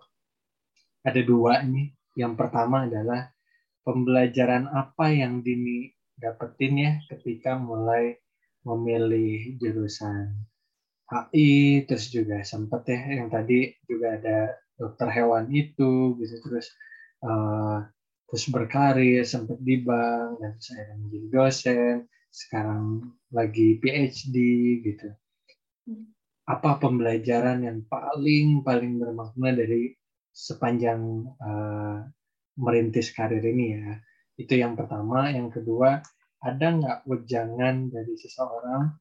[1.03, 1.91] ada dua ini.
[2.13, 3.33] Yang pertama adalah
[3.81, 8.15] pembelajaran apa yang Dini dapetin ya ketika mulai
[8.63, 10.45] memilih jurusan
[11.09, 16.35] HI, terus juga sempat ya yang tadi juga ada dokter hewan itu, gitu.
[16.47, 16.69] Terus
[17.25, 17.83] uh,
[18.33, 21.95] terus berkarir sempat di bank dan saya menjadi dosen
[22.33, 24.35] sekarang lagi PhD
[24.81, 25.13] gitu
[26.43, 29.95] apa pembelajaran yang paling paling bermakna dari
[30.33, 32.03] sepanjang uh,
[32.59, 33.91] merintis karir ini ya?
[34.35, 35.31] Itu yang pertama.
[35.31, 36.03] Yang kedua
[36.43, 38.91] ada nggak wejangan dari seseorang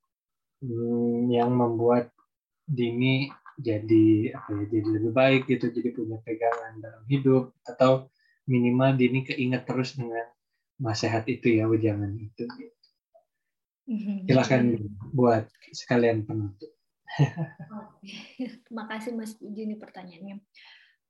[0.62, 2.14] hmm, yang membuat
[2.62, 3.26] Dini
[3.58, 8.06] jadi apa ya jadi lebih baik gitu jadi punya pegangan dalam hidup atau
[8.46, 10.24] minimal Dini keinget terus dengan
[10.78, 12.46] nasihat itu ya jangan itu?
[13.82, 14.30] Mhm.
[14.30, 14.78] silakan
[15.10, 16.70] buat sekalian penutup
[18.64, 20.36] terima kasih Mas Puji ini pertanyaannya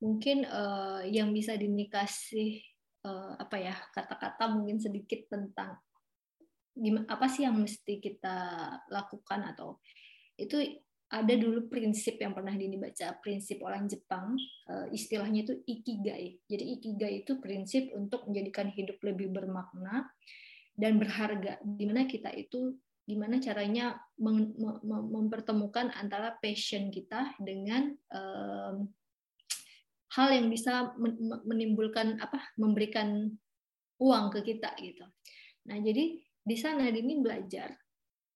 [0.03, 2.59] mungkin uh, yang bisa Dini kasih
[3.07, 5.79] uh, apa ya kata-kata mungkin sedikit tentang
[7.05, 8.37] apa sih yang mesti kita
[8.89, 9.77] lakukan atau
[10.35, 10.81] itu
[11.13, 14.33] ada dulu prinsip yang pernah Dini baca, prinsip orang Jepang,
[14.65, 16.41] eh, istilahnya itu ikigai.
[16.49, 20.09] Jadi ikigai itu prinsip untuk menjadikan hidup lebih bermakna
[20.73, 21.61] dan berharga.
[21.61, 23.99] Gimana kita itu, gimana caranya
[24.87, 28.87] mempertemukan antara passion kita dengan um,
[30.13, 30.93] hal yang bisa
[31.43, 33.33] menimbulkan apa, memberikan
[33.99, 35.03] uang ke kita gitu.
[35.67, 37.71] Nah jadi di sana Dini belajar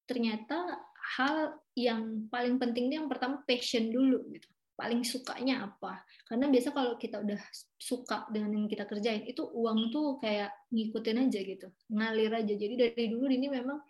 [0.08, 0.80] ternyata
[1.20, 4.48] hal yang paling penting yang pertama passion dulu gitu.
[4.78, 6.06] Paling sukanya apa?
[6.30, 7.42] Karena biasa kalau kita udah
[7.82, 11.68] suka dengan yang kita kerjain itu uang tuh kayak ngikutin aja gitu.
[11.90, 12.54] Ngalir aja.
[12.54, 13.82] Jadi dari dulu ini memang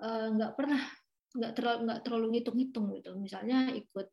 [0.00, 0.82] nggak uh, pernah
[1.30, 3.10] nggak terlalu nggak terlalu ngitung-ngitung gitu.
[3.14, 4.06] Misalnya ikut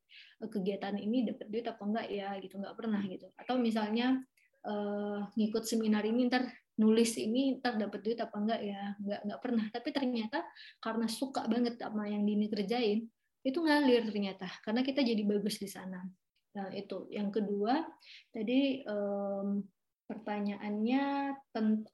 [0.44, 3.28] eh, kegiatan ini dapat duit apa enggak ya gitu nggak pernah gitu.
[3.34, 4.22] Atau misalnya
[4.70, 6.46] uh, ngikut seminar ini ntar
[6.78, 9.66] nulis ini ntar dapat duit apa enggak ya nggak nggak pernah.
[9.74, 10.46] Tapi ternyata
[10.78, 13.10] karena suka banget sama yang Dini kerjain
[13.42, 14.46] itu ngalir ternyata.
[14.62, 16.06] Karena kita jadi bagus di sana.
[16.54, 17.10] Nah itu.
[17.10, 17.82] Yang kedua
[18.30, 19.66] tadi um,
[20.08, 21.04] pertanyaannya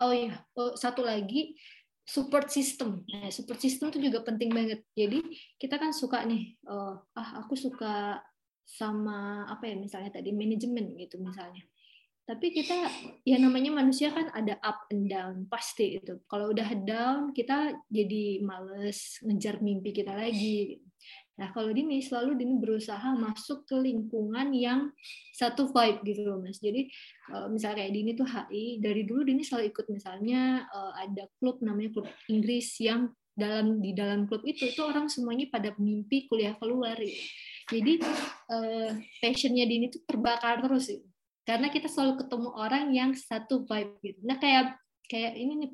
[0.04, 1.58] oh ya oh, satu lagi
[2.04, 3.08] support system.
[3.08, 4.84] Nah support system itu juga penting banget.
[4.92, 5.24] Jadi
[5.56, 8.20] kita kan suka nih oh, ah aku suka
[8.64, 11.64] sama apa ya misalnya tadi manajemen gitu misalnya.
[12.24, 12.88] Tapi kita
[13.28, 18.40] ya namanya manusia kan ada up and down pasti itu kalau udah down kita jadi
[18.40, 20.80] males ngejar mimpi kita lagi
[21.34, 24.94] nah kalau Dini selalu Dini berusaha masuk ke lingkungan yang
[25.34, 26.86] satu vibe gitu loh mas jadi
[27.34, 31.62] eh, misalnya kayak Dini tuh HI dari dulu Dini selalu ikut misalnya eh, ada klub
[31.66, 36.54] namanya klub Inggris yang dalam di dalam klub itu itu orang semuanya pada mimpi kuliah
[36.62, 37.26] keluar gitu.
[37.74, 37.94] jadi
[38.54, 44.00] eh, passionnya Dini tuh terbakar terus gitu karena kita selalu ketemu orang yang satu vibe
[44.00, 44.20] gitu.
[44.24, 44.80] Nah kayak
[45.12, 45.72] kayak ini nih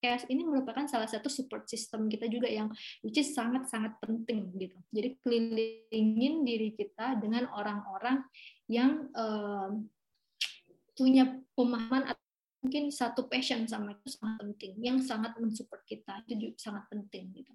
[0.00, 2.72] podcast ini merupakan salah satu support system kita juga yang
[3.04, 4.72] which is sangat sangat penting gitu.
[4.88, 8.24] Jadi kelilingin diri kita dengan orang-orang
[8.64, 9.84] yang um,
[10.96, 12.24] punya pemahaman atau
[12.64, 17.36] mungkin satu passion sama itu sangat penting, yang sangat mensupport kita itu juga sangat penting
[17.36, 17.52] gitu.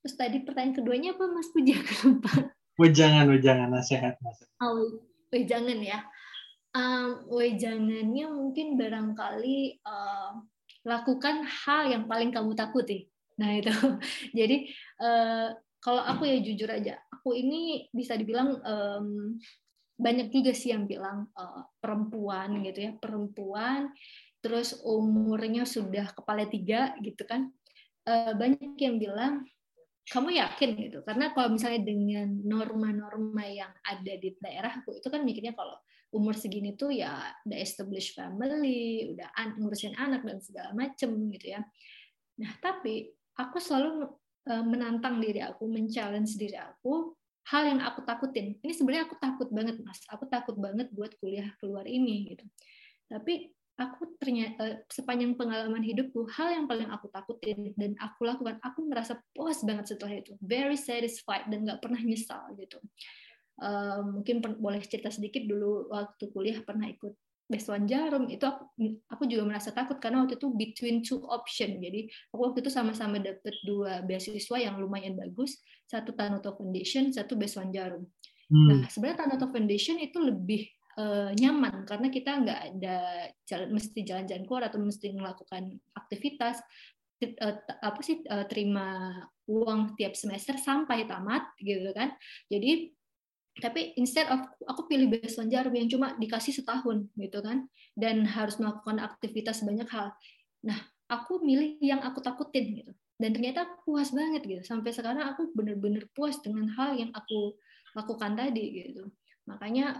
[0.00, 1.76] Terus tadi pertanyaan keduanya apa Mas Puja
[2.08, 2.32] lupa?
[2.80, 4.40] Wejangan, wejangan nasihat Mas.
[4.64, 6.00] Oh, wejangan ya
[6.74, 10.38] um, wejangannya mungkin barangkali uh,
[10.86, 13.08] lakukan hal yang paling kamu takuti.
[13.38, 13.70] Nah itu,
[14.38, 14.66] jadi
[15.02, 19.38] uh, kalau aku ya jujur aja, aku ini bisa dibilang um,
[19.98, 23.90] banyak juga sih yang bilang uh, perempuan gitu ya perempuan
[24.38, 27.50] terus umurnya sudah kepala tiga gitu kan.
[28.06, 29.42] Uh, banyak yang bilang
[30.08, 30.70] kamu yakin?
[30.78, 30.98] gitu.
[31.04, 35.76] Karena kalau misalnya dengan norma-norma yang ada di daerah aku itu kan mikirnya kalau
[36.08, 41.46] umur segini tuh ya udah established family udah an ngurusin anak dan segala macem gitu
[41.52, 41.60] ya.
[42.40, 44.08] Nah tapi aku selalu
[44.48, 47.12] uh, menantang diri aku men-challenge diri aku
[47.52, 48.56] hal yang aku takutin.
[48.60, 50.04] Ini sebenarnya aku takut banget mas.
[50.12, 52.44] Aku takut banget buat kuliah keluar ini gitu.
[53.08, 58.58] Tapi aku ternyata eh, sepanjang pengalaman hidupku hal yang paling aku takutin dan aku lakukan
[58.60, 60.36] aku merasa puas banget setelah itu.
[60.40, 62.80] Very satisfied dan nggak pernah nyesal gitu
[63.62, 67.14] uh, mungkin boleh cerita sedikit dulu waktu kuliah pernah ikut
[67.48, 68.76] Besuan Jarum itu aku,
[69.08, 71.80] aku juga merasa takut karena waktu itu between two option.
[71.80, 75.56] Jadi aku waktu itu sama-sama dapet dua beasiswa yang lumayan bagus.
[75.88, 78.04] Satu Tanoto Foundation satu Besuan Jarum
[78.52, 78.68] hmm.
[78.68, 80.68] nah sebenarnya Tanoto Foundation itu lebih
[81.00, 82.96] uh, nyaman karena kita nggak ada
[83.48, 86.60] jalan, mesti jalan-jalan keluar atau mesti melakukan aktivitas.
[87.18, 89.10] Uh, apa sih terima
[89.50, 92.14] uang tiap semester sampai tamat gitu kan.
[92.46, 92.94] Jadi
[93.58, 97.66] tapi instead of aku pilih beasiswa jarum yang cuma dikasih setahun gitu kan.
[97.98, 100.14] Dan harus melakukan aktivitas banyak hal.
[100.62, 100.78] Nah
[101.10, 102.92] aku milih yang aku takutin gitu.
[103.18, 104.62] Dan ternyata puas banget gitu.
[104.62, 107.58] Sampai sekarang aku bener-bener puas dengan hal yang aku
[107.98, 109.10] lakukan tadi gitu.
[109.50, 109.98] Makanya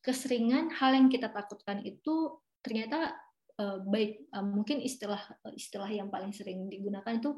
[0.00, 3.12] keseringan hal yang kita takutkan itu ternyata
[3.60, 5.20] baik mungkin istilah
[5.52, 7.36] istilah yang paling sering digunakan itu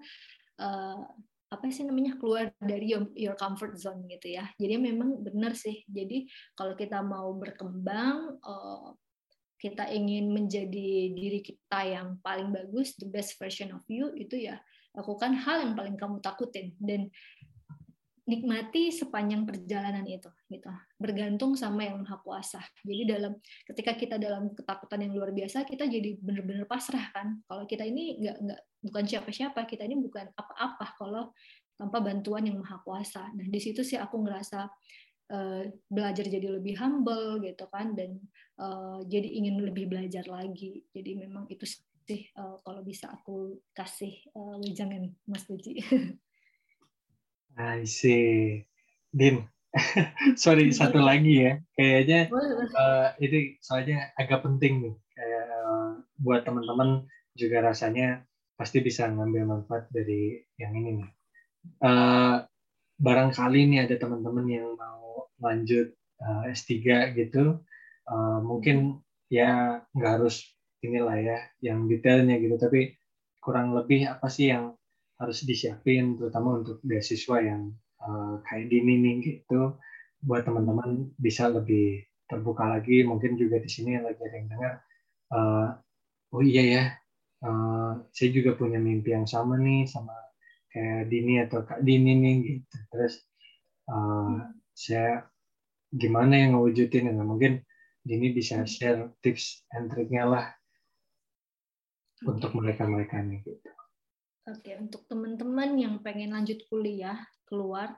[1.53, 4.49] apa sih namanya keluar dari your, your comfort zone gitu ya.
[4.57, 5.85] Jadi memang benar sih.
[5.85, 6.25] Jadi
[6.57, 8.97] kalau kita mau berkembang uh,
[9.61, 14.59] kita ingin menjadi diri kita yang paling bagus the best version of you itu ya
[14.97, 16.73] lakukan hal yang paling kamu takutin.
[16.81, 17.13] Dan
[18.23, 20.71] nikmati sepanjang perjalanan itu gitu.
[20.95, 22.63] Bergantung sama yang maha kuasa.
[22.87, 23.35] Jadi dalam
[23.67, 27.43] ketika kita dalam ketakutan yang luar biasa kita jadi benar-benar pasrah kan.
[27.51, 31.35] Kalau kita ini nggak nggak bukan siapa-siapa kita ini bukan apa-apa kalau
[31.75, 33.27] tanpa bantuan yang maha kuasa.
[33.35, 34.71] Nah di situ sih aku ngerasa
[35.35, 38.23] uh, belajar jadi lebih humble gitu kan dan
[38.63, 40.87] uh, jadi ingin lebih belajar lagi.
[40.95, 45.83] Jadi memang itu sih uh, kalau bisa aku kasih uh, wejangan Mas Puji
[47.59, 48.65] I see.
[49.13, 49.45] Din,
[50.43, 51.53] sorry satu lagi ya.
[51.77, 52.33] Kayaknya
[52.73, 54.95] uh, ini soalnya agak penting nih.
[55.13, 57.05] Kayak uh, buat teman-teman
[57.37, 58.25] juga rasanya
[58.57, 61.11] pasti bisa ngambil manfaat dari yang ini nih.
[61.83, 62.45] Uh,
[63.03, 66.71] barangkali nih ada teman-teman yang mau lanjut uh, S3
[67.19, 67.59] gitu,
[68.07, 72.95] uh, mungkin ya nggak harus inilah ya yang detailnya gitu, tapi
[73.43, 74.79] kurang lebih apa sih yang
[75.23, 77.71] harus disiapin terutama untuk beasiswa yang
[78.03, 79.79] uh, kayak gini nih gitu.
[80.23, 83.07] Buat teman-teman bisa lebih terbuka lagi.
[83.07, 84.75] Mungkin juga di sini lagi ada yang dengar
[85.33, 85.69] uh,
[86.33, 86.85] oh iya ya
[87.45, 90.15] uh, saya juga punya mimpi yang sama nih sama
[90.73, 92.77] kayak Dini atau Kak Dini nih gitu.
[92.93, 93.15] Terus
[93.91, 95.27] uh, saya
[95.93, 97.61] gimana yang ngewujudin nah, mungkin
[98.03, 100.47] Dini bisa share tips and triknya lah
[102.25, 103.72] untuk mereka-mereka nih gitu.
[104.43, 107.15] Oke, untuk teman-teman yang pengen lanjut kuliah
[107.47, 107.95] keluar,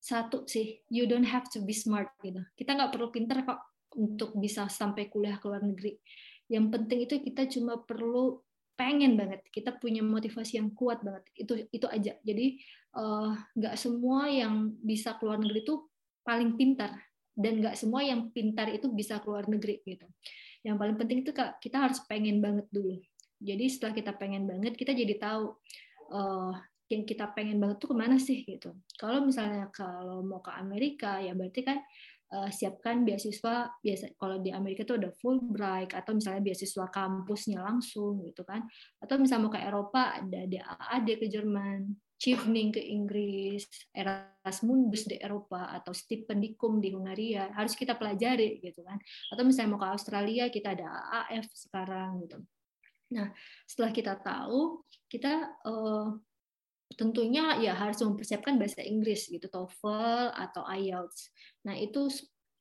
[0.00, 2.40] satu sih, you don't have to be smart gitu.
[2.56, 3.60] Kita nggak perlu pinter kok
[3.92, 6.00] untuk bisa sampai kuliah ke luar negeri.
[6.48, 8.40] Yang penting itu kita cuma perlu
[8.72, 11.28] pengen banget, kita punya motivasi yang kuat banget.
[11.36, 12.16] Itu itu aja.
[12.24, 12.46] Jadi
[12.96, 15.76] eh, nggak uh, semua yang bisa keluar negeri itu
[16.24, 16.96] paling pintar
[17.36, 20.08] dan nggak semua yang pintar itu bisa keluar negeri gitu.
[20.64, 22.96] Yang paling penting itu kita harus pengen banget dulu
[23.40, 25.54] jadi setelah kita pengen banget, kita jadi tahu
[26.12, 26.54] uh,
[26.86, 28.70] yang kita pengen banget tuh ke mana sih gitu.
[28.94, 31.78] Kalau misalnya kalau mau ke Amerika ya berarti kan
[32.30, 38.22] uh, siapkan beasiswa biasa kalau di Amerika tuh ada Fulbright atau misalnya beasiswa kampusnya langsung
[38.22, 38.62] gitu kan.
[39.02, 45.68] Atau misalnya mau ke Eropa ada DAAD ke Jerman, Chevening ke Inggris, Erasmus di Eropa
[45.74, 49.02] atau Stipendikum di Hungaria harus kita pelajari gitu kan.
[49.34, 50.86] Atau misalnya mau ke Australia kita ada
[51.26, 52.38] AAF sekarang gitu.
[53.14, 53.30] Nah,
[53.68, 56.18] setelah kita tahu, kita uh,
[56.94, 61.30] tentunya ya harus mempersiapkan bahasa Inggris gitu, TOEFL atau IELTS.
[61.66, 62.10] Nah, itu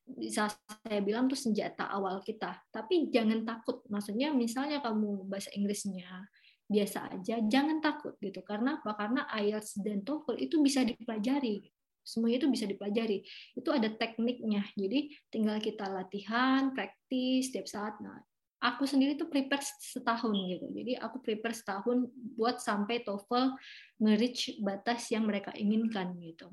[0.06, 0.54] bisa
[0.86, 2.62] saya bilang tuh senjata awal kita.
[2.70, 3.82] Tapi jangan takut.
[3.90, 6.30] Maksudnya misalnya kamu bahasa Inggrisnya
[6.66, 8.42] biasa aja, jangan takut gitu.
[8.42, 8.98] Karena apa?
[8.98, 11.70] Karena IELTS dan TOEFL itu bisa dipelajari.
[12.06, 13.26] Semuanya itu bisa dipelajari.
[13.58, 14.62] Itu ada tekniknya.
[14.78, 17.98] Jadi tinggal kita latihan, praktis setiap saat.
[18.02, 18.22] Nah,
[18.66, 20.66] aku sendiri tuh prepare setahun gitu.
[20.74, 23.54] Jadi aku prepare setahun buat sampai TOEFL
[24.02, 26.50] nge-reach batas yang mereka inginkan gitu.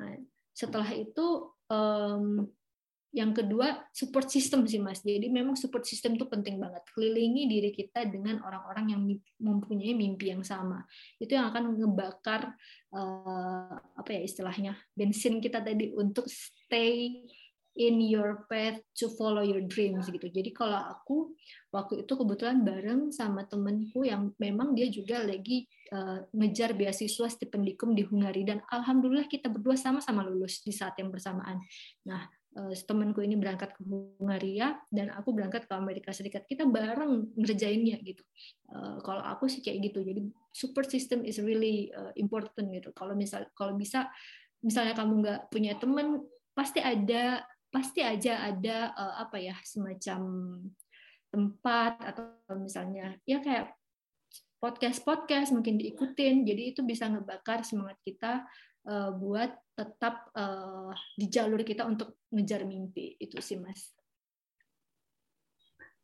[0.00, 0.16] Nah,
[0.56, 2.48] setelah itu um,
[3.10, 7.70] yang kedua support system sih mas jadi memang support system itu penting banget kelilingi diri
[7.74, 9.02] kita dengan orang-orang yang
[9.42, 10.86] mempunyai mimpi yang sama
[11.18, 12.54] itu yang akan ngebakar
[12.94, 17.26] uh, apa ya istilahnya bensin kita tadi untuk stay
[17.78, 20.26] in your path to follow your dreams gitu.
[20.26, 21.34] Jadi kalau aku
[21.70, 27.94] waktu itu kebetulan bareng sama temenku yang memang dia juga lagi uh, ngejar beasiswa stipendikum
[27.94, 31.62] di Hungari dan alhamdulillah kita berdua sama-sama lulus di saat yang bersamaan.
[32.10, 32.26] Nah,
[32.58, 33.80] uh, temanku ini berangkat ke
[34.18, 36.50] Hungaria dan aku berangkat ke Amerika Serikat.
[36.50, 38.26] Kita bareng ngerjainnya gitu.
[38.66, 40.02] Uh, kalau aku sih kayak gitu.
[40.02, 42.90] Jadi support system is really uh, important gitu.
[42.98, 44.10] Kalau misal kalau bisa
[44.60, 46.20] misalnya kamu nggak punya teman
[46.52, 47.40] pasti ada
[47.70, 50.20] pasti aja ada uh, apa ya semacam
[51.30, 52.26] tempat atau
[52.58, 53.70] misalnya ya kayak
[54.58, 58.44] podcast-podcast mungkin diikutin jadi itu bisa ngebakar semangat kita
[58.90, 63.94] uh, buat tetap uh, di jalur kita untuk ngejar mimpi itu sih mas.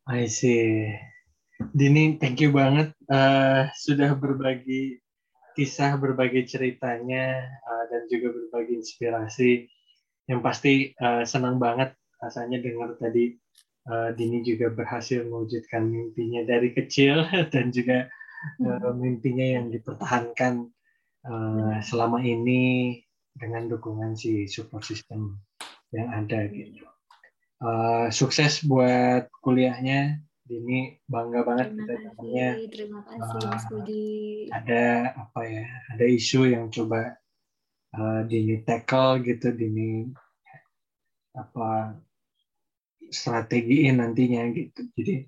[0.07, 0.95] I see.
[1.75, 5.03] Dini, thank you banget uh, sudah berbagi
[5.57, 9.67] kisah, berbagi ceritanya, uh, dan juga berbagi inspirasi
[10.27, 13.35] yang pasti uh, senang banget rasanya dengar tadi
[13.87, 17.23] uh, Dini juga berhasil mewujudkan mimpinya dari kecil
[17.53, 18.11] dan juga
[18.61, 20.67] uh, mimpinya yang dipertahankan
[21.25, 22.99] uh, selama ini
[23.37, 25.39] dengan dukungan si support system
[25.95, 26.83] yang ada gitu.
[27.57, 34.47] Uh, sukses buat kuliahnya Dini bangga banget terima kita terima kasih Mas Budi.
[34.47, 37.19] ada apa ya ada isu yang coba
[37.95, 40.09] uh, Dini tackle gitu Dini
[41.37, 41.93] apa
[43.07, 45.23] strategiin nantinya gitu jadi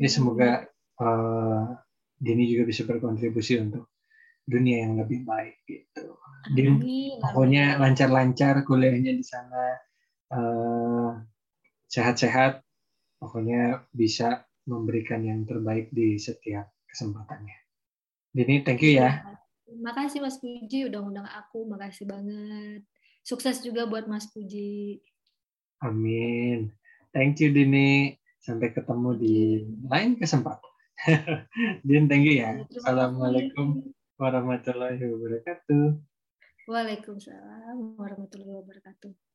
[0.00, 0.16] ini hmm.
[0.16, 0.64] semoga
[0.98, 1.76] uh,
[2.20, 3.88] Dini juga bisa berkontribusi untuk
[4.44, 6.20] dunia yang lebih baik gitu.
[6.52, 6.80] Din,
[7.22, 9.64] pokoknya lancar-lancar kuliahnya di sana
[10.34, 11.10] uh,
[11.88, 12.60] sehat-sehat,
[13.22, 17.56] pokoknya bisa memberikan yang terbaik di setiap kesempatannya.
[18.36, 19.39] Dini, thank you ya.
[19.70, 21.62] Terima kasih Mas Puji udah undang aku.
[21.70, 22.82] Makasih banget.
[23.22, 24.98] Sukses juga buat Mas Puji.
[25.78, 26.74] Amin.
[27.14, 28.18] Thank you Dini.
[28.42, 30.70] Sampai ketemu di lain kesempatan.
[31.86, 32.66] Din, thank you ya.
[32.66, 36.02] Assalamualaikum warahmatullahi wabarakatuh.
[36.66, 39.29] Waalaikumsalam warahmatullahi wabarakatuh.